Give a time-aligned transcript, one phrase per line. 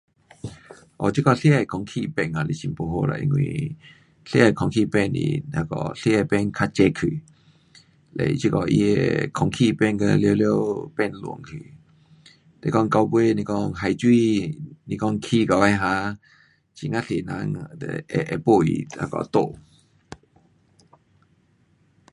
[0.99, 3.75] 哦，这个世界空气变也是很不好啦，因为
[4.25, 7.21] 世界空气变是那个世界变较热去。
[8.13, 11.73] 嘞它这个它的空气变到完了变乱去。
[12.63, 14.51] 是讲九月来讲海水
[14.89, 16.17] 是讲起起来哈，
[16.77, 19.55] 很呀多人就会，会没位那个住。